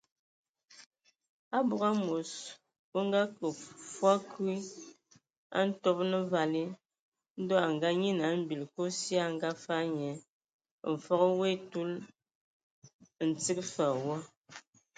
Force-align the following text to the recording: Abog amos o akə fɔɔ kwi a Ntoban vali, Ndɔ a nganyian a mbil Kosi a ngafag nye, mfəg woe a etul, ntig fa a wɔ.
Abog 1.57 1.81
amos 1.91 2.31
o 2.97 2.99
akə 3.21 3.47
fɔɔ 3.95 4.13
kwi 4.31 4.53
a 5.57 5.59
Ntoban 5.67 6.13
vali, 6.31 6.63
Ndɔ 7.41 7.55
a 7.65 7.67
nganyian 7.75 8.19
a 8.25 8.27
mbil 8.41 8.61
Kosi 8.73 9.13
a 9.25 9.25
ngafag 9.35 9.85
nye, 9.97 10.11
mfəg 10.91 11.21
woe 11.37 11.47
a 11.51 11.53
etul, 11.55 11.91
ntig 13.29 13.59
fa 13.73 13.85
a 13.93 13.99
wɔ. 14.03 14.15